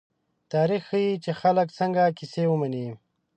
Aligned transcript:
تاریخ 0.53 0.81
ښيي، 0.89 1.13
چې 1.23 1.31
خلک 1.41 1.67
څنګه 1.79 2.03
کیسې 2.17 2.43
مني. 2.61 2.87